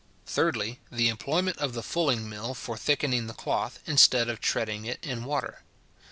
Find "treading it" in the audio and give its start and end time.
4.41-4.97